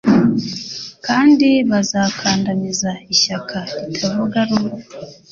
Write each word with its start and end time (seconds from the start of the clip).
kandi 1.05 1.47
bazakandamiza 1.69 2.91
ishyaka 3.13 3.57
ritavuga 3.87 4.39
rumwe 4.47 4.71